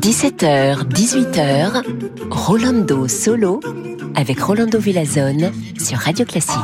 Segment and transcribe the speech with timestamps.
[0.00, 1.82] 17h, 18h,
[2.30, 3.60] Rolando Solo
[4.14, 6.56] avec Rolando Villazone sur Radio Classique.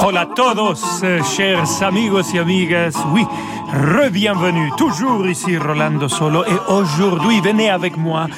[0.00, 1.02] Hola a todos,
[1.36, 2.94] chers amigos y amigas.
[3.12, 3.26] Oui,
[3.70, 4.70] re-bienvenue.
[4.78, 6.42] Toujours ici Rolando Solo.
[6.46, 8.28] Et aujourd'hui, venez avec moi.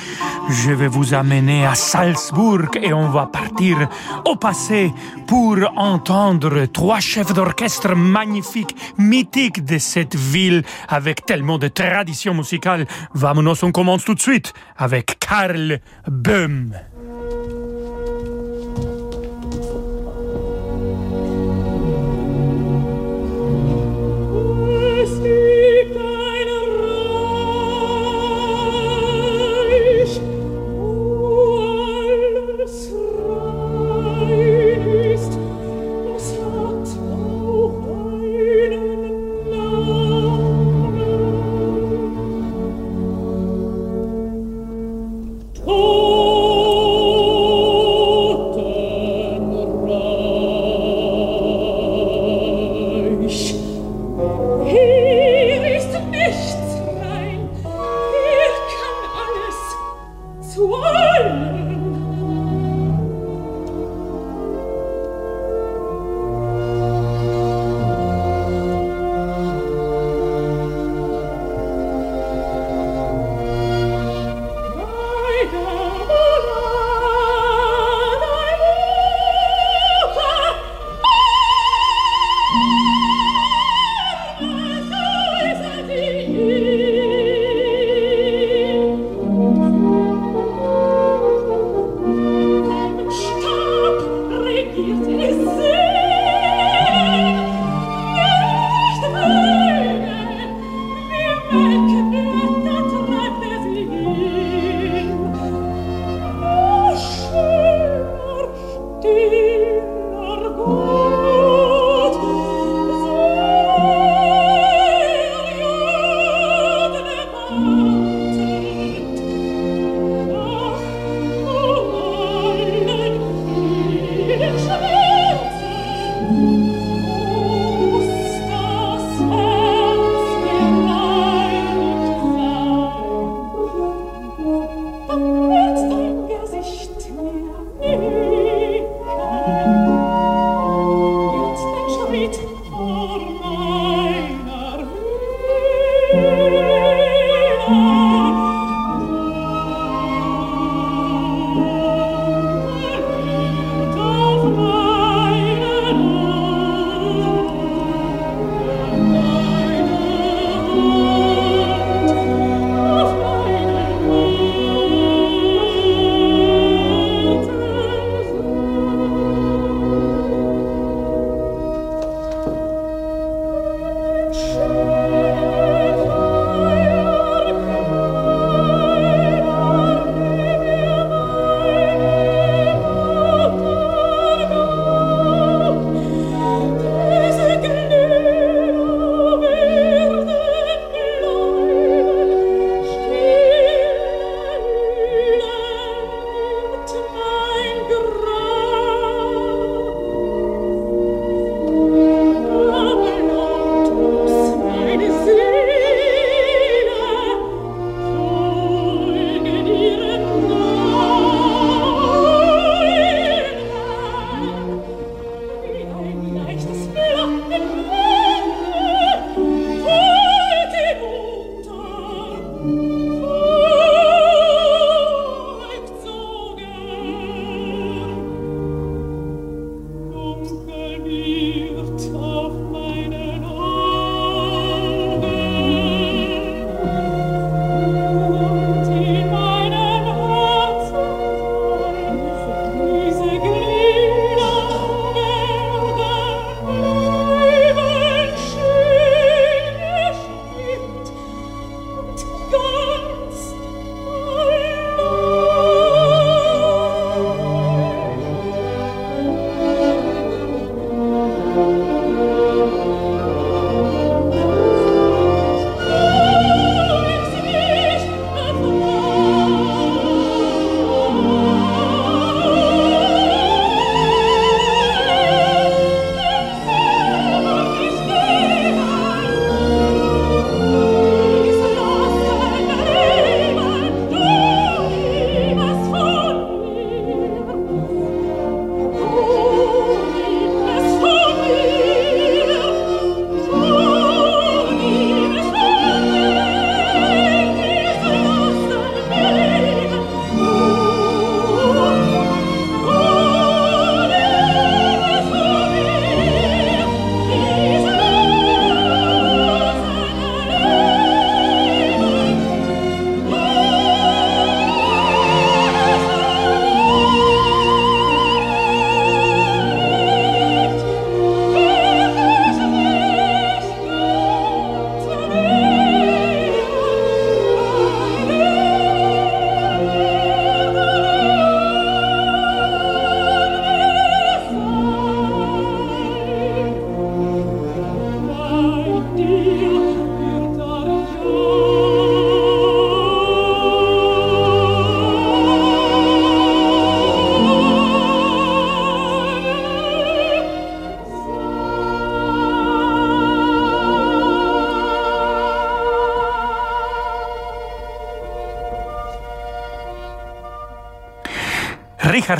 [0.49, 3.89] Je vais vous amener à Salzbourg et on va partir
[4.25, 4.93] au passé
[5.27, 12.87] pour entendre trois chefs d'orchestre magnifiques, mythiques de cette ville avec tellement de traditions musicales.
[13.15, 16.75] Vamonos, on commence tout de suite avec Karl Böhm.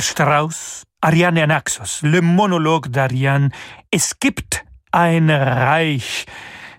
[0.01, 3.49] Strauss, Ariane et Naxos, le monologue d'Ariane,
[3.91, 6.25] Es gibt ein Reich.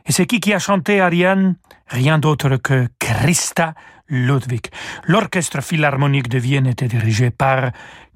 [0.04, 1.56] Et c'est qui qui a chanté Ariane?
[1.88, 3.74] Rien d'autre que Christa
[4.08, 4.66] Ludwig.
[5.04, 7.70] L'orchestre philharmonique de Vienne était dirigé par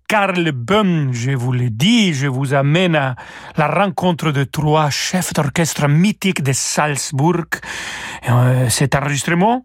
[0.08, 3.16] Karl Böhm, je vous l'ai dit, je vous amène à
[3.56, 7.46] la rencontre de trois chefs d'orchestre mythiques de Salzbourg.
[8.28, 9.64] Euh, cet enregistrement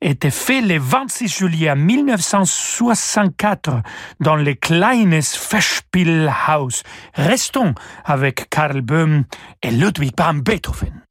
[0.00, 3.82] était fait le 26 juillet 1964
[4.20, 6.82] dans le Kleines Festspielhaus.
[7.14, 9.24] Restons avec Karl Böhm
[9.62, 11.03] et Ludwig van Beethoven.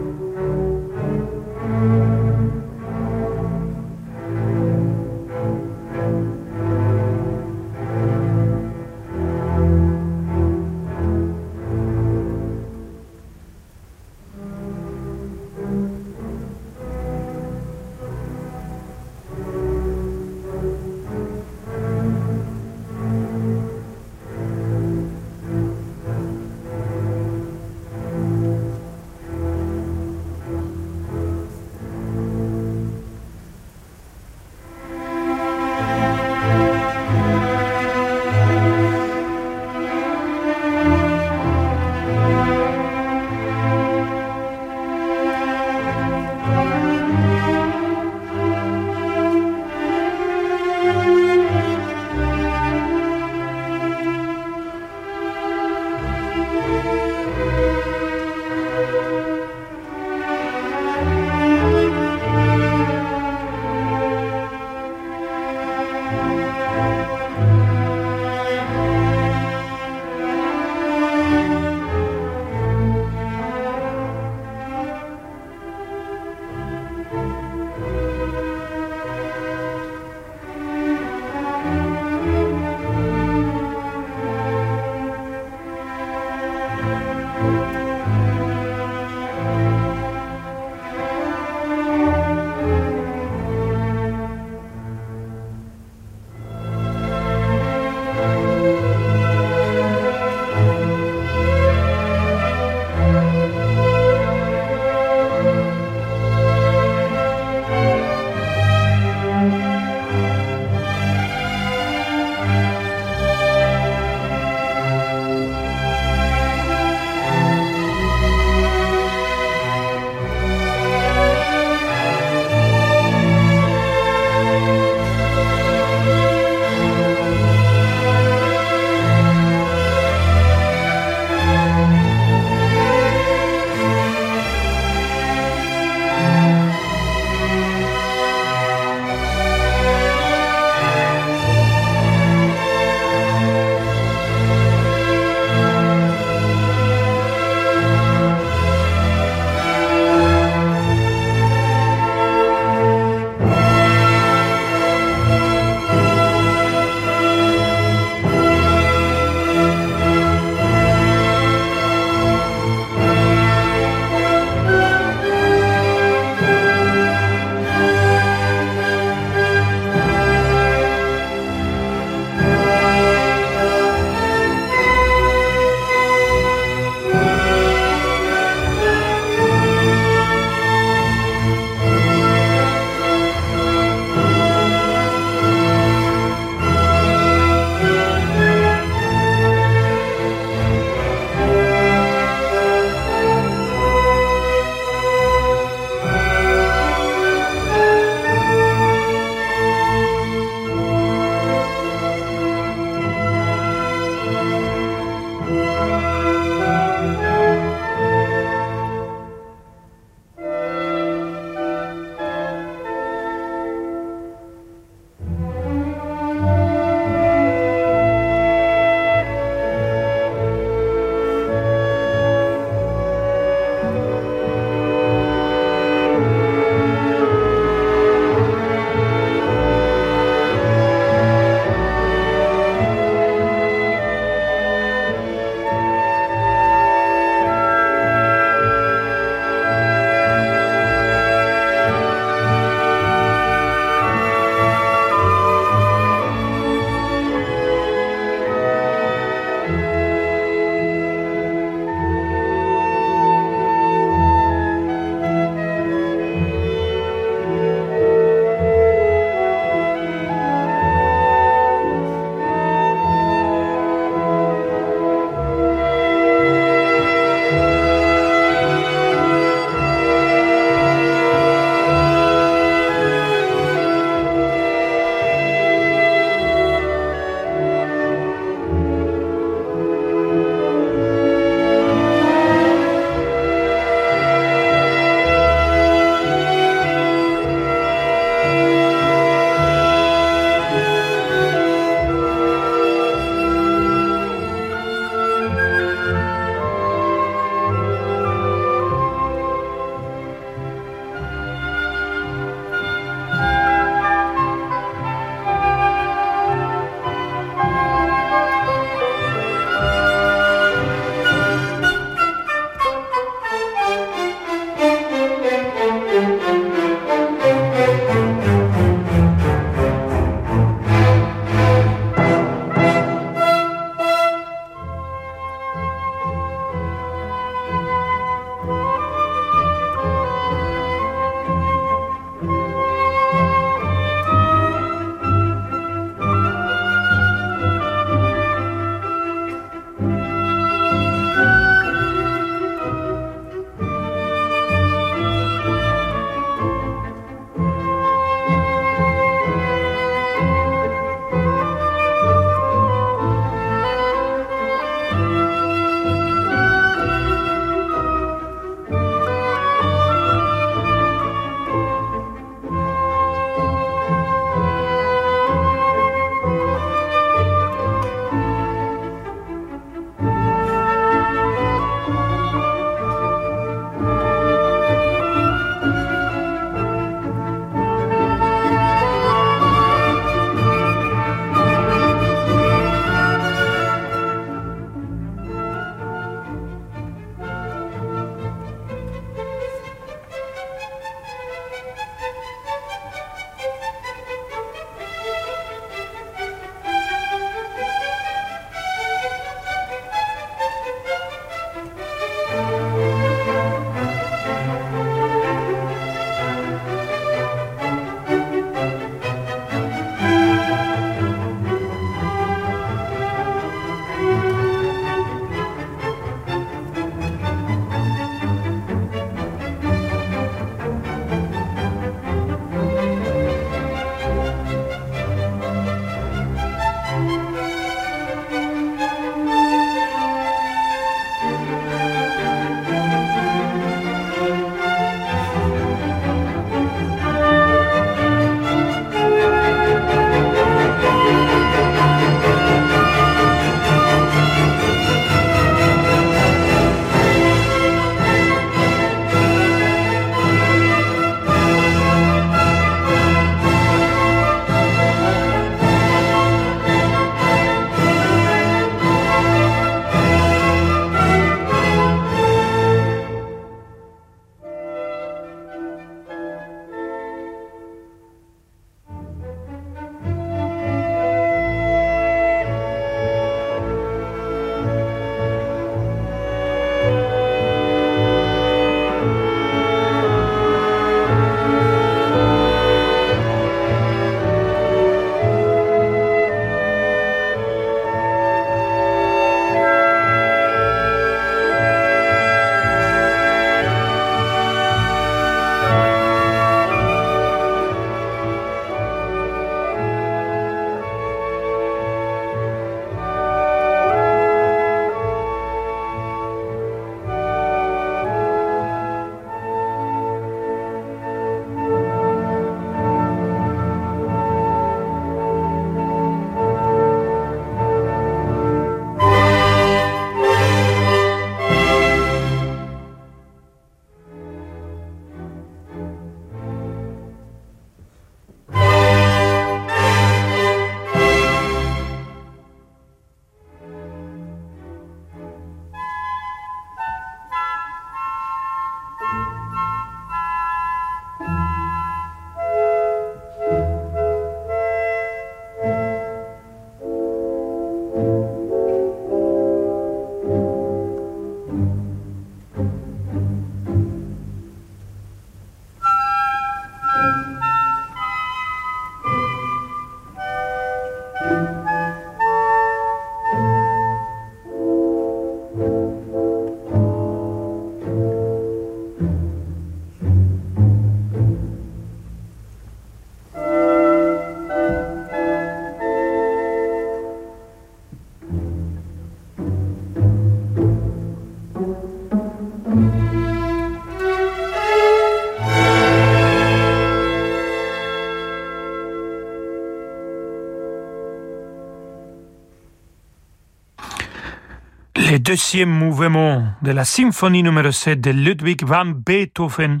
[595.42, 600.00] Deuxième mouvement de la symphonie numéro 7 de Ludwig van Beethoven,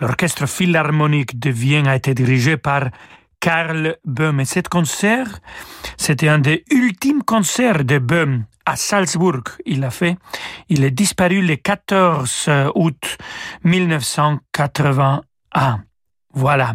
[0.00, 2.88] l'orchestre philharmonique de Vienne a été dirigé par
[3.38, 4.40] Karl Böhm.
[4.40, 5.40] Et cet concert,
[5.98, 9.42] c'était un des ultimes concerts de Böhm à Salzbourg.
[9.66, 10.16] Il a fait.
[10.70, 13.18] Il est disparu le 14 août
[13.64, 15.84] 1981.
[16.34, 16.74] Voilà.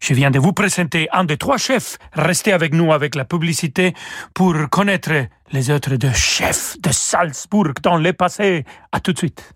[0.00, 1.98] Je viens de vous présenter un des trois chefs.
[2.12, 3.94] Restez avec nous avec la publicité
[4.34, 5.10] pour connaître
[5.52, 8.64] les autres deux chefs de Salzbourg dans le passé.
[8.92, 9.52] À tout de suite.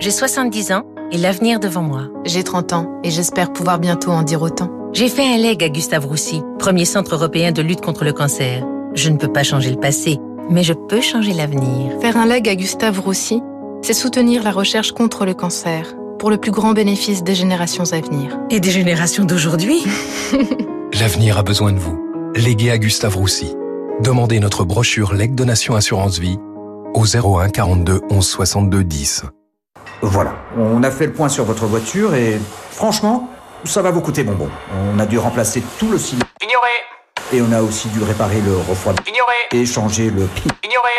[0.00, 2.08] J'ai 70 ans et l'avenir devant moi.
[2.24, 4.70] J'ai 30 ans et j'espère pouvoir bientôt en dire autant.
[4.92, 8.64] J'ai fait un leg à Gustave Roussy, premier centre européen de lutte contre le cancer.
[8.94, 10.18] Je ne peux pas changer le passé,
[10.50, 11.98] mais je peux changer l'avenir.
[12.00, 13.42] Faire un leg à Gustave Roussy,
[13.84, 18.00] c'est soutenir la recherche contre le cancer, pour le plus grand bénéfice des générations à
[18.00, 18.38] venir.
[18.48, 19.84] Et des générations d'aujourd'hui
[20.98, 22.02] L'avenir a besoin de vous.
[22.34, 23.54] Léguez à Gustave Roussy.
[24.00, 26.38] Demandez notre brochure Leg Donation Assurance Vie
[26.94, 29.24] au 01 42 11 62 10.
[30.00, 33.28] Voilà, on a fait le point sur votre voiture et franchement,
[33.64, 34.48] ça va vous coûter bonbon.
[34.94, 36.24] On a dû remplacer tout le ciment.
[36.42, 36.70] Ignoré
[37.34, 39.12] Et on a aussi dû réparer le refroidissement.
[39.14, 40.44] Ignoré Et changer le pi.
[40.64, 40.90] Ignoré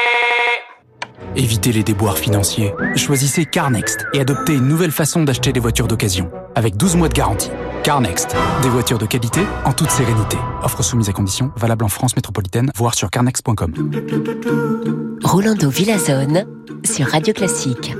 [1.38, 2.74] Évitez les déboires financiers.
[2.96, 7.14] Choisissez CarNext et adoptez une nouvelle façon d'acheter des voitures d'occasion, avec 12 mois de
[7.14, 7.52] garantie.
[7.84, 10.38] CarNext, des voitures de qualité en toute sérénité.
[10.64, 13.74] Offre soumise à conditions, valable en France métropolitaine, voire sur carnext.com.
[15.24, 16.46] Rolando Villazone
[16.86, 17.94] sur Radio Classique.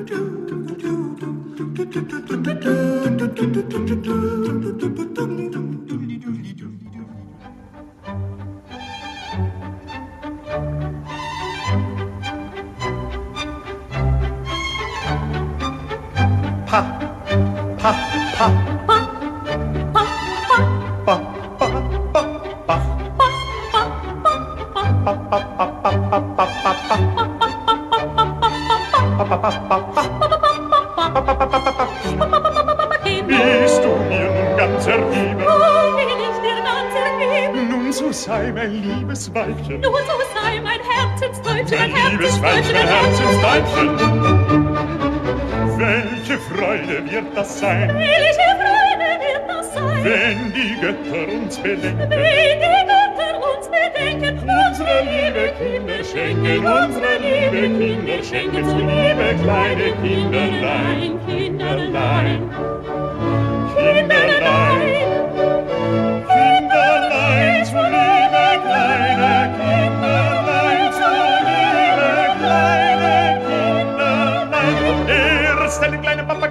[18.36, 18.48] Bist
[33.84, 35.42] du mir nun ganz ergeben?
[35.48, 37.70] Oh, bin ich dir ganz ergeben?
[37.70, 39.80] Nun so sei mein liebes Weibchen.
[39.80, 44.75] Nun so sei mein Herzensdeutschen, Mein liebes Weibchen, mein Herzensdeutchen.
[45.78, 52.10] Welche Freude wird das sein, Welche Freude wird das sein, wenn die Götter uns bedenken?
[52.10, 54.36] wenn die Götter uns bedenken,
[54.68, 62.42] Unsere liebe Kinder schenken, unsere liebe Kinder schenken, zu liebe kleine Kinderlein, Kinderlein,
[63.76, 64.92] Kinderlein,
[66.28, 68.05] Kinderlein, zu liebe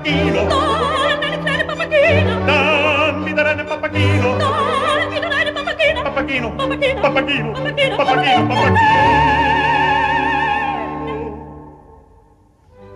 [0.05, 7.01] papacchino Dammi il treno papacchino Dammi il treno papacchino Dammi il treno papacchino Papacchino Papacchino
[7.01, 9.33] Papacchino Papacchino Papacchino Papacchino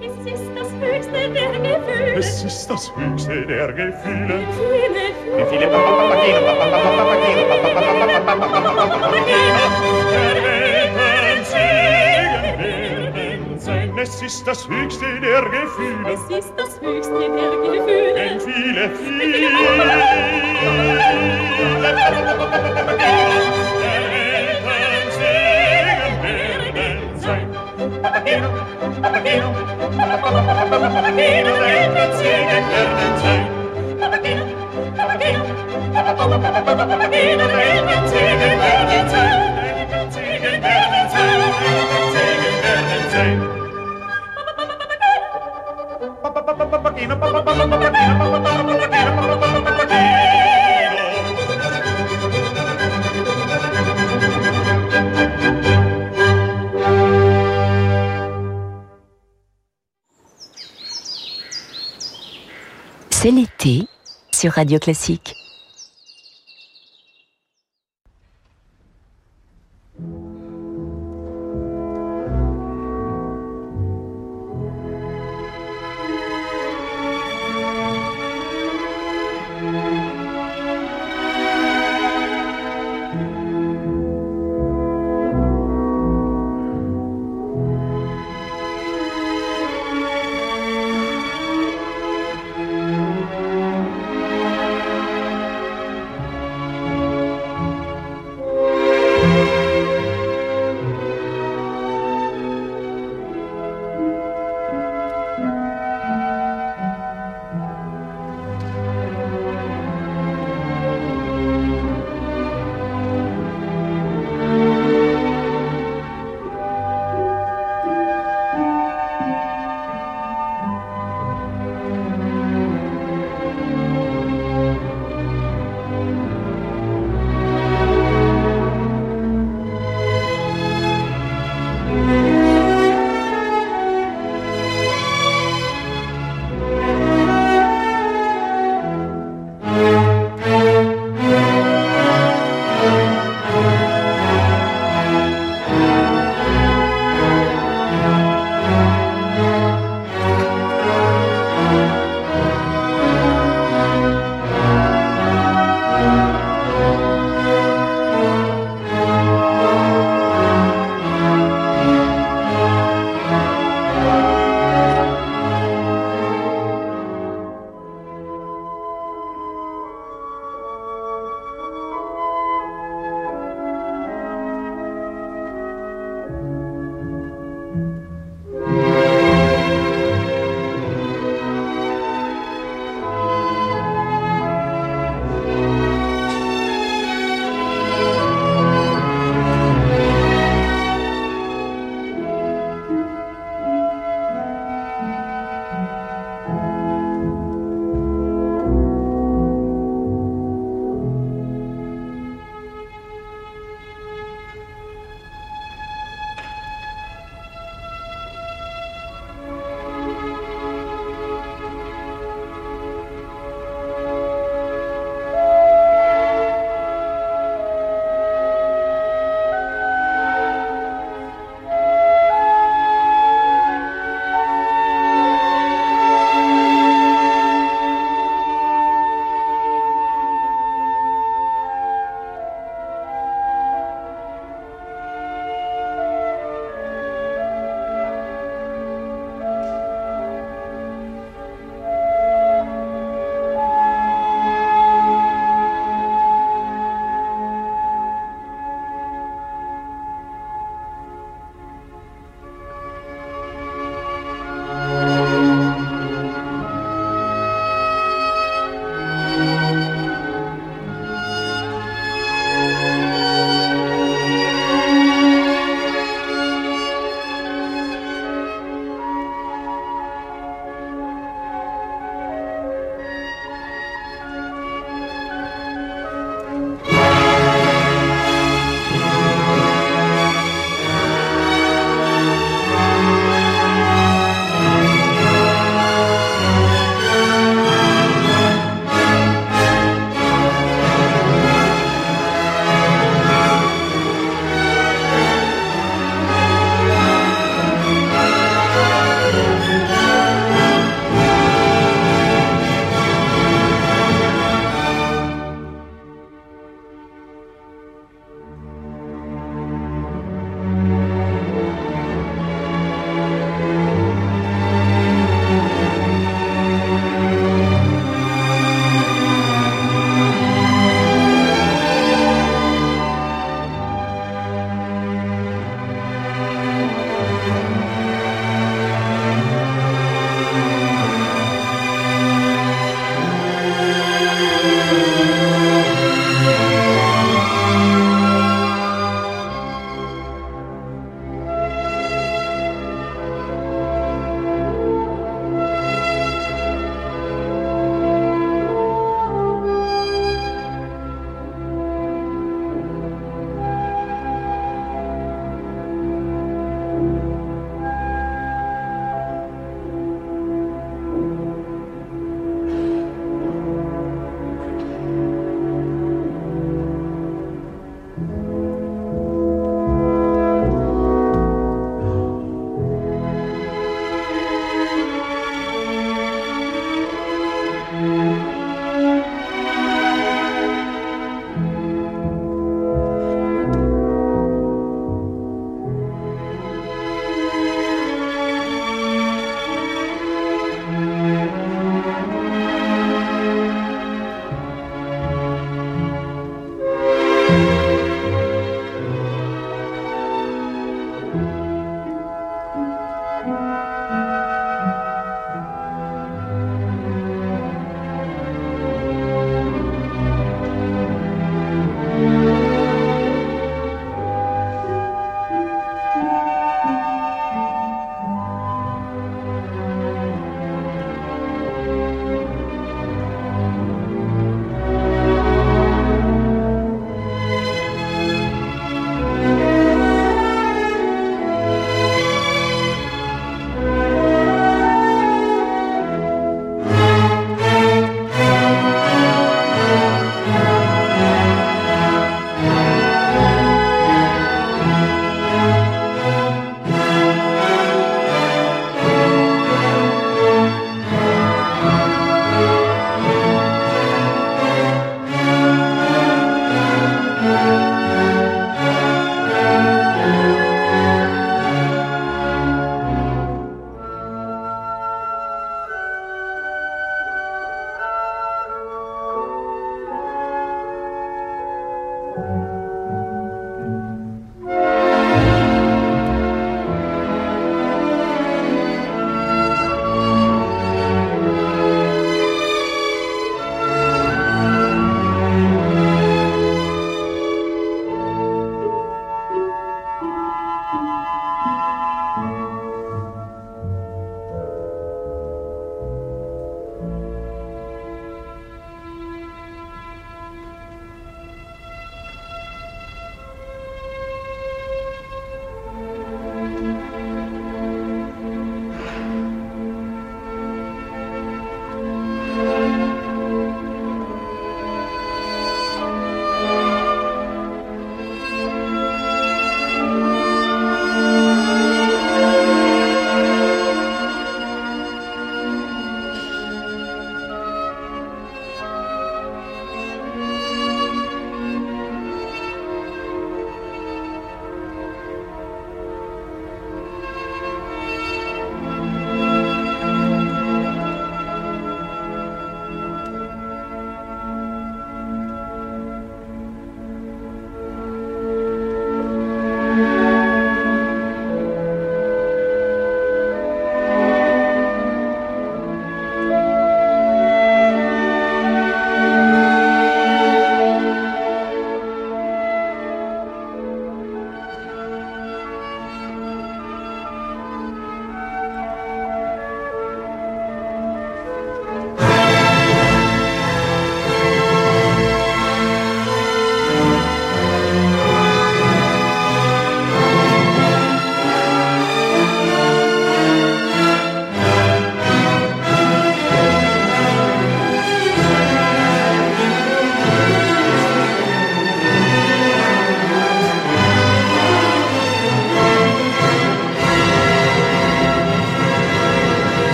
[0.00, 2.14] Es ist das höchste der Gefühle.
[2.16, 4.38] Es ist das höchste der Gefühle.
[4.38, 5.04] Gefühle
[5.36, 8.68] Gefühle Papacchino Papacchino Papacchino Papacchino Papacchino
[9.00, 10.51] Papacchino
[14.02, 16.12] Es ist das höchste der Gefühle.
[16.12, 18.14] Es ist das höchste der Gefühle.
[18.16, 19.48] Wenn viele, viele,
[28.02, 28.48] Papageno,
[29.00, 30.32] Papageno, Papageno,
[63.10, 63.86] C'est l'été
[64.32, 65.41] sur Radio Classique.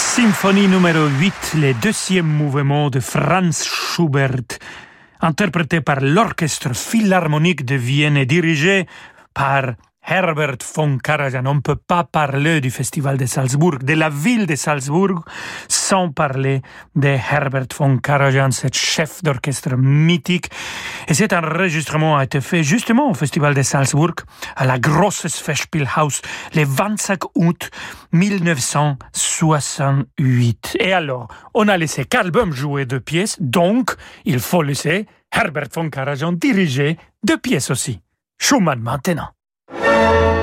[0.00, 4.58] Symphonie numéro 8, le deuxième mouvement de Franz Schubert,
[5.20, 8.86] interprété par l'Orchestre Philharmonique de Vienne et dirigé
[9.34, 9.74] par
[10.10, 11.46] Herbert von Karajan.
[11.46, 15.24] On ne peut pas parler du Festival de Salzbourg, de la ville de Salzbourg,
[15.68, 16.62] sans parler
[16.96, 20.50] de Herbert von Karajan, ce chef d'orchestre mythique.
[21.06, 24.16] Et cet enregistrement a été fait justement au Festival de Salzbourg,
[24.56, 26.22] à la Grosses Festspielhaus,
[26.56, 27.70] le 25 août
[28.12, 30.76] 1968.
[30.80, 33.94] Et alors, on a laissé Karl jouer deux pièces, donc
[34.24, 38.00] il faut laisser Herbert von Karajan diriger deux pièces aussi.
[38.38, 39.30] Schumann maintenant.
[40.00, 40.39] Thank you.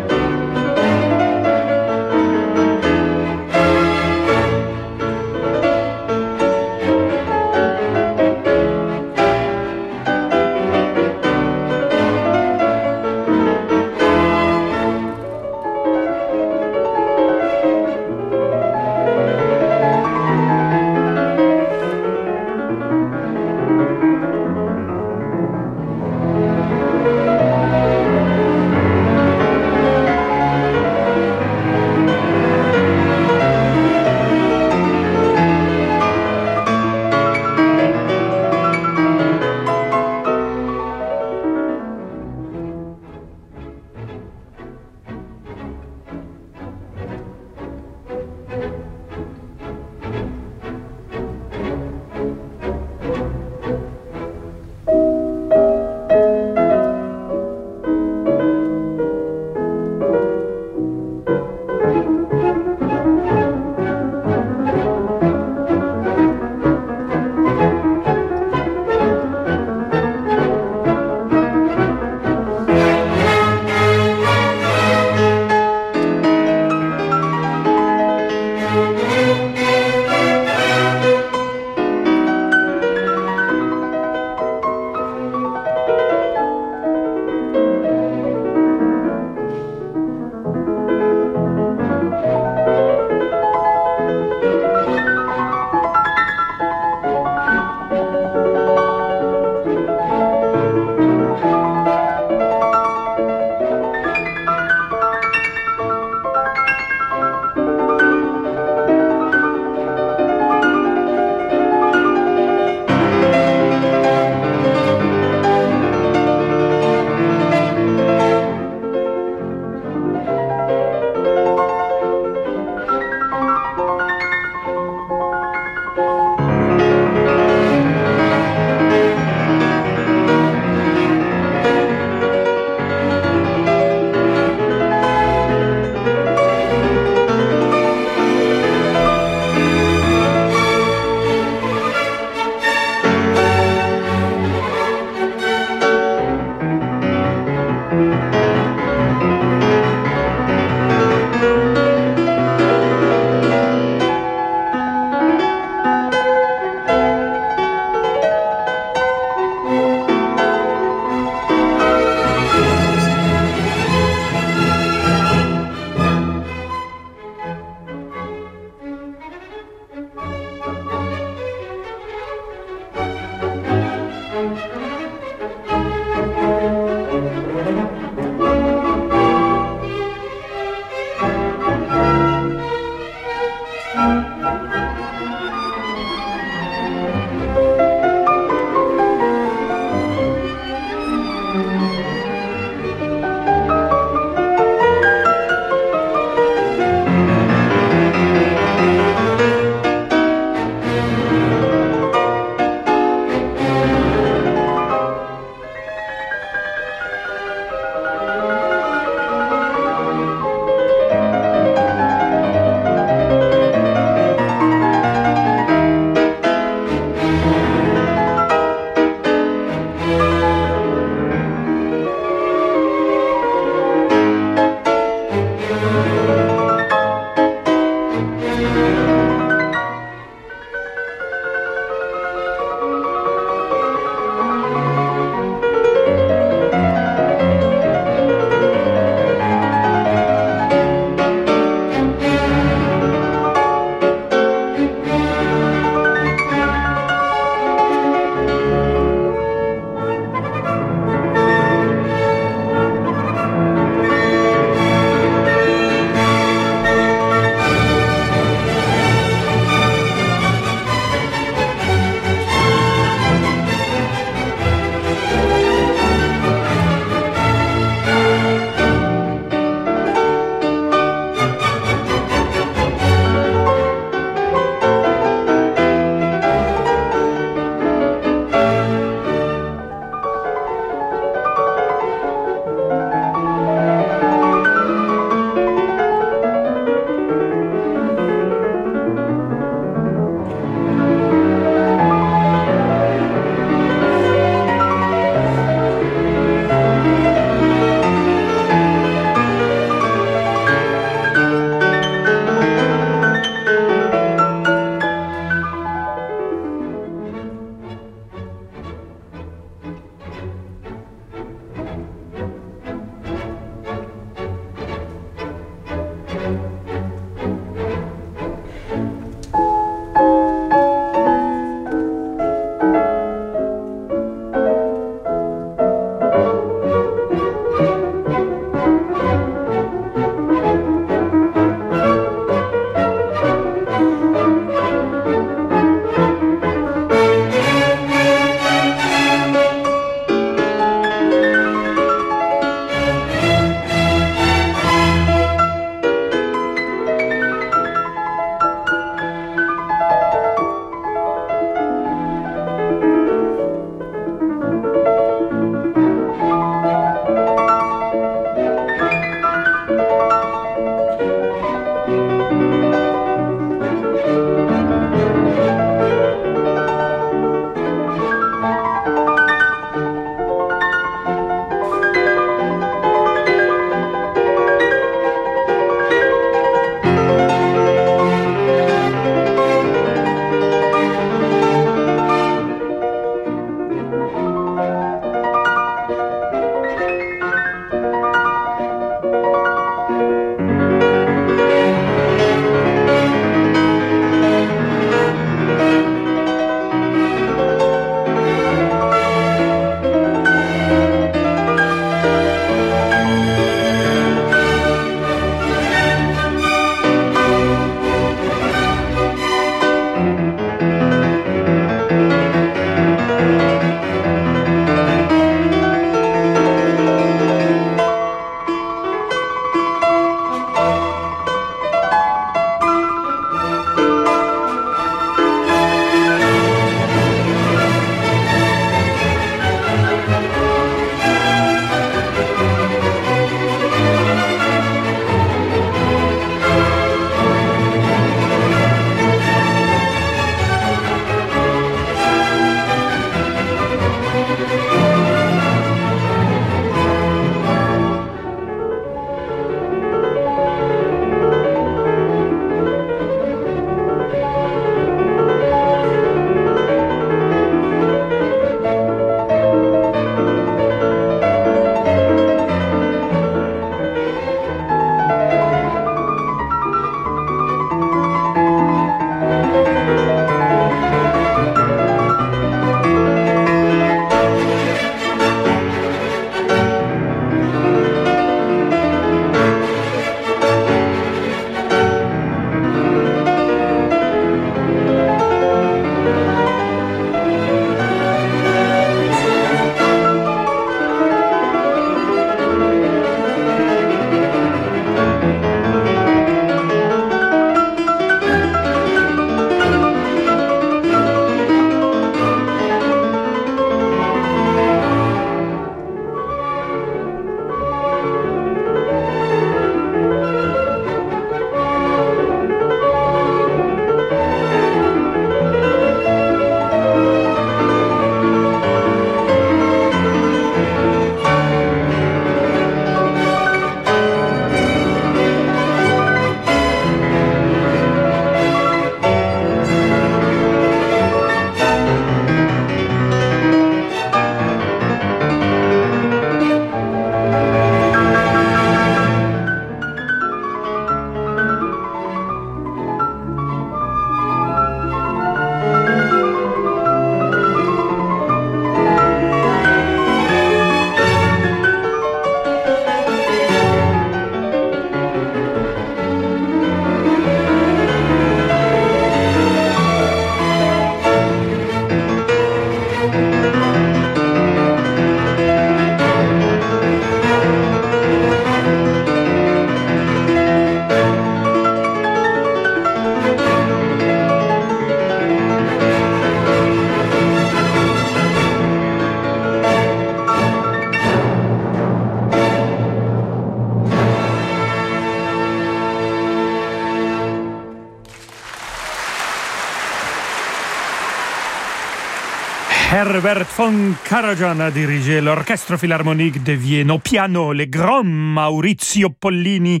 [593.54, 597.12] Herbert von Karajan a dirigé l'Orchestre Philharmonique de Vienne.
[597.12, 600.00] Au piano, le grand Maurizio Pollini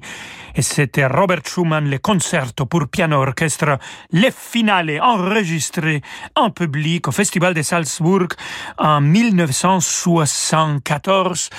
[0.54, 3.78] et c'était Robert Schumann, le concerto pour piano orchestre,
[4.12, 6.02] le finale enregistré
[6.36, 8.28] en public au Festival de Salzbourg
[8.78, 11.50] en 1974.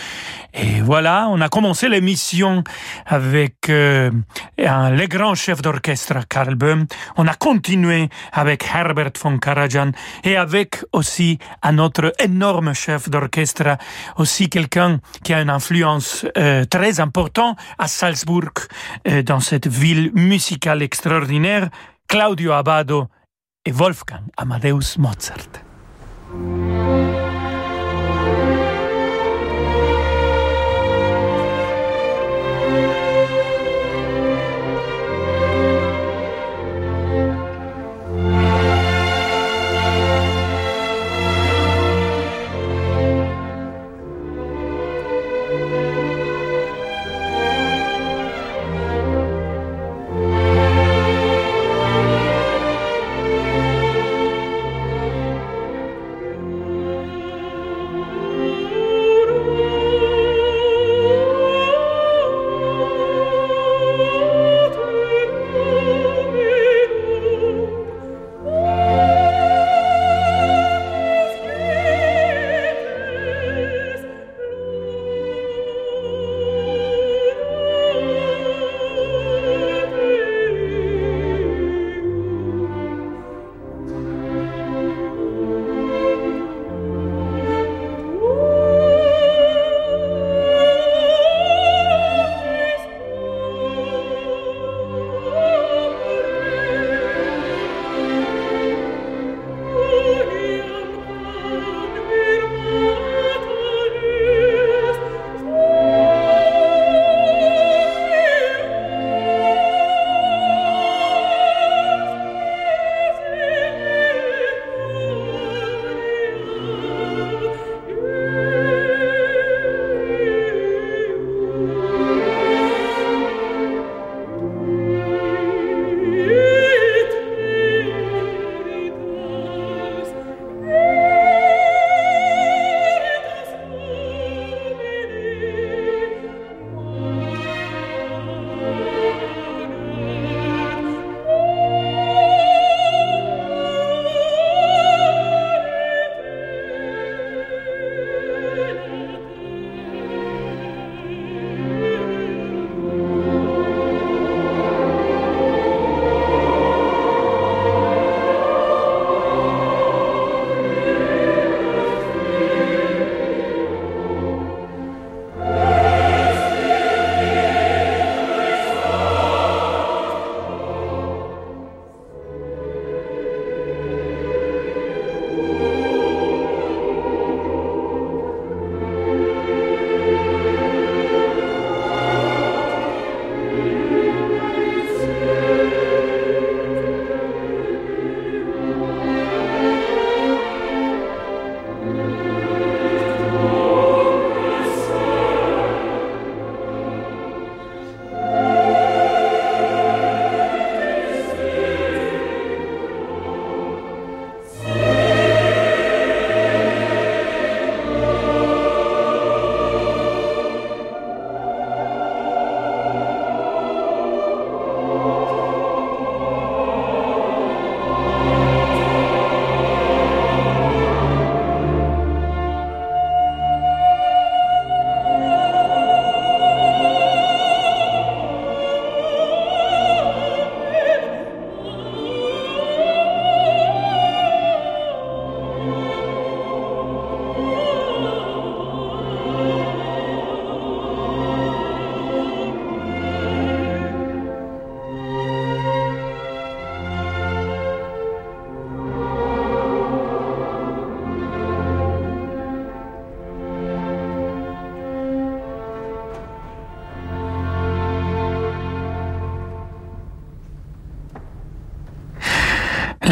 [0.53, 2.63] Et voilà, on a commencé l'émission
[3.05, 4.11] avec euh,
[4.57, 6.85] le grand chef d'orchestre Karl Böhm.
[7.17, 9.91] On a continué avec Herbert von Karajan
[10.23, 13.77] et avec aussi un autre énorme chef d'orchestre,
[14.17, 18.51] aussi quelqu'un qui a une influence euh, très importante à Salzbourg,
[19.25, 21.69] dans cette ville musicale extraordinaire,
[22.07, 23.07] Claudio Abbado
[23.65, 25.49] et Wolfgang Amadeus Mozart.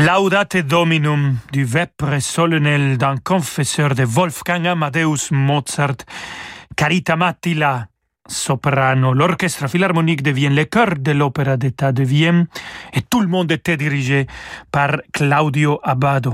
[0.05, 5.95] Laudate Dominum du vepre solennel d'un confesseur de Wolfgang Amadeus Mozart,
[6.75, 7.87] Carita Mattila,
[8.27, 9.13] soprano.
[9.13, 12.47] L'orchestre philharmonique de Vienne, le chœur de l'opéra d'État de Vienne,
[12.93, 14.27] et tout le monde était dirigé
[14.71, 16.33] par Claudio Abbado.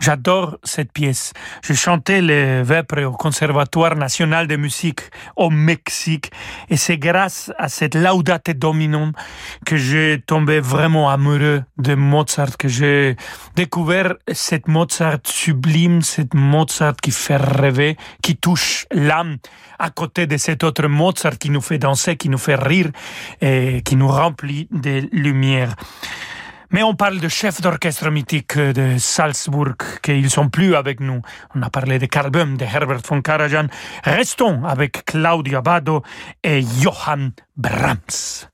[0.00, 1.32] J'adore cette pièce.
[1.62, 5.00] J'ai chanté les Vêpres au Conservatoire national de musique
[5.34, 6.30] au Mexique
[6.68, 9.12] et c'est grâce à cette Laudate Dominum
[9.66, 13.16] que j'ai tombé vraiment amoureux de Mozart, que j'ai
[13.56, 19.38] découvert cette Mozart sublime, cette Mozart qui fait rêver, qui touche l'âme
[19.80, 22.90] à côté de cet autre Mozart qui nous fait danser, qui nous fait rire
[23.40, 25.74] et qui nous remplit de lumière.
[26.70, 31.22] Mais on parle de chefs d'orchestre mythiques de Salzbourg, qu'ils sont plus avec nous.
[31.54, 33.68] On a parlé de Karl Böhm, de Herbert von Karajan.
[34.04, 36.02] Restons avec Claudio Abbado
[36.44, 38.48] et Johann Brahms.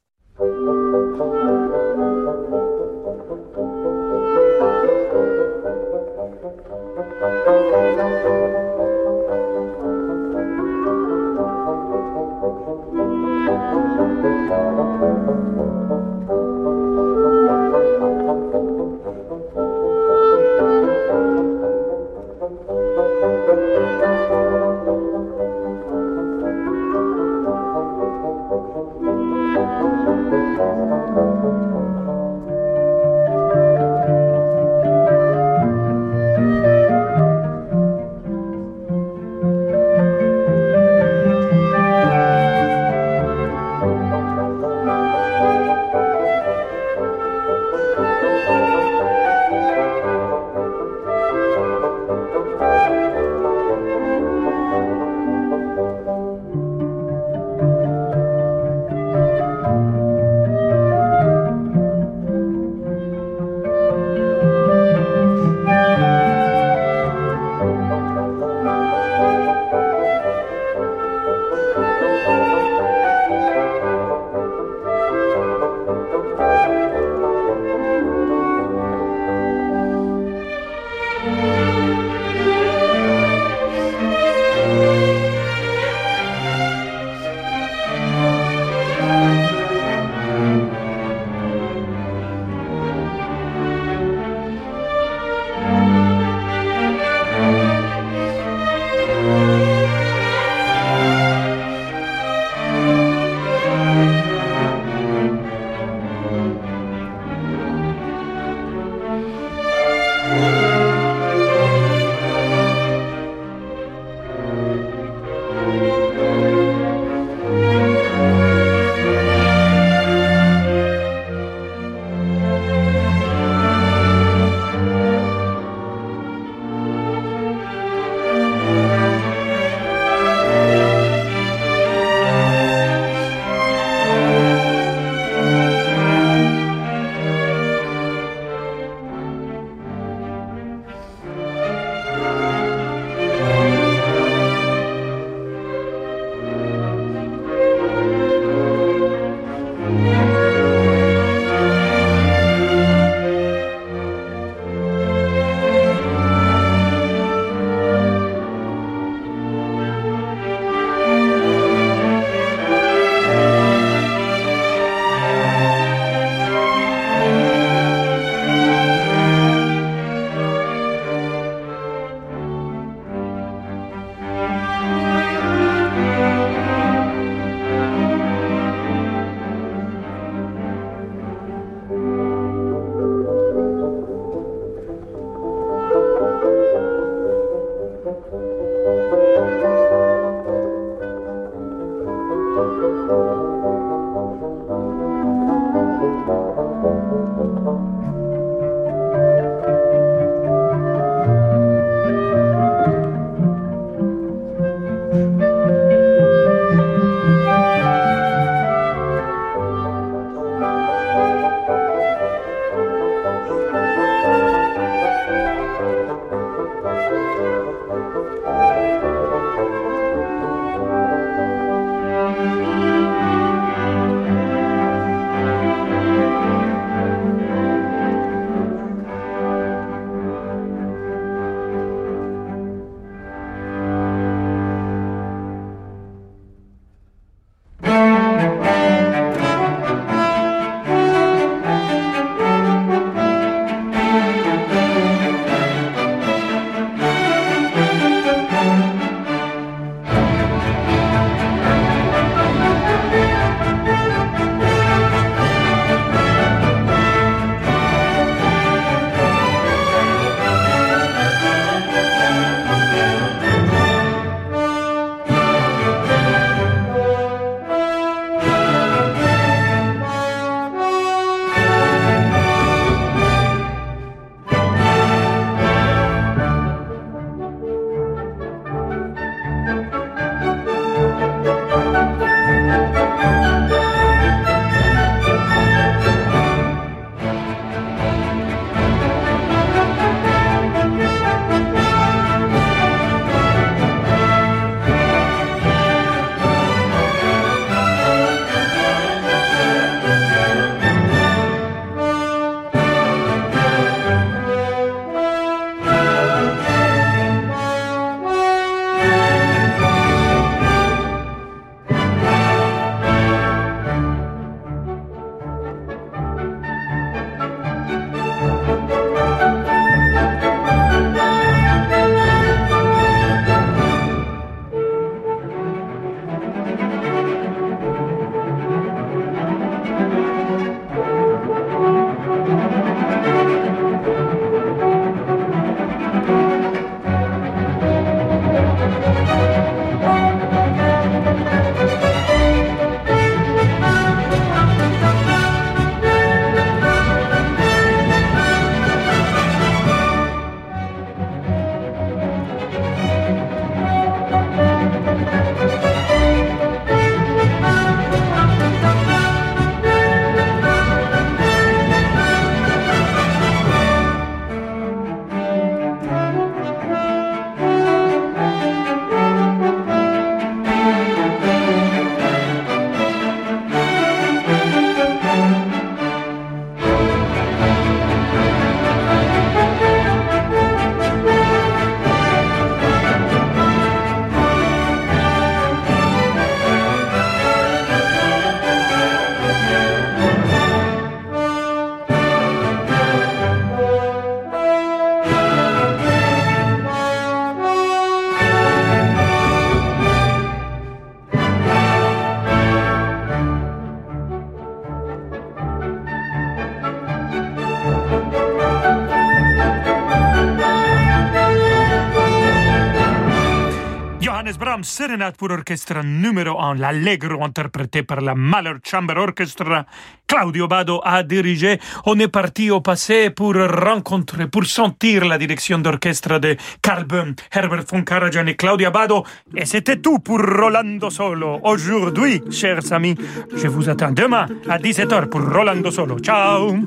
[414.94, 419.84] Sérénade pour orchestre numéro 1, l'Allegro interprété par la Mahler Chamber Orchestra.
[420.24, 421.80] Claudio Bado a dirigé.
[422.06, 427.34] On est parti au passé pour rencontrer, pour sentir la direction d'orchestre de Carl Böhm,
[427.52, 429.24] Herbert von Karajan et Claudia Bado.
[429.56, 431.58] Et c'était tout pour Rolando Solo.
[431.64, 433.16] Aujourd'hui, chers amis,
[433.52, 436.20] je vous attends demain à 17h pour Rolando Solo.
[436.20, 436.78] Ciao!